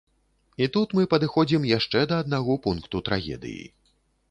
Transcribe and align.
І 0.65 0.67
тут 0.77 0.95
мы 0.99 1.03
падыходзім 1.11 1.69
яшчэ 1.77 2.03
да 2.13 2.19
аднаго 2.23 2.57
пункту 2.65 3.05
трагедыі. 3.11 3.63